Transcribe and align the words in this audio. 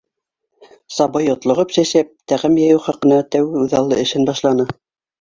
Сабый 0.99 1.27
йотлоғоп-сәсәп 1.33 2.11
тәғәм 2.33 2.59
йыйыу 2.65 2.83
хаҡына 2.89 3.23
тәүге 3.37 3.65
үҙаллы 3.69 4.05
эшен 4.09 4.31
башланы. 4.33 4.71